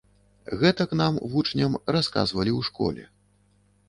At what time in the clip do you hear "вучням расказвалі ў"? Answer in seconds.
1.33-2.71